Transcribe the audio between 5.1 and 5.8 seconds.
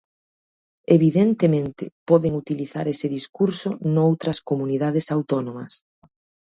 autónomas.